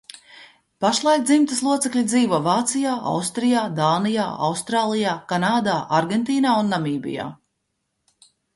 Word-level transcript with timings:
Pašlaik 0.85 1.25
dzimtas 1.31 1.59
locekļi 1.67 2.03
dzīvo 2.11 2.39
Vācijā, 2.47 2.95
Austrijā, 3.11 3.67
Danijā, 3.81 4.25
Austrālijā, 4.49 5.15
Kanādā, 5.35 5.79
Argentīnā 6.01 6.57
un 6.65 6.75
Namībijā. 6.77 7.31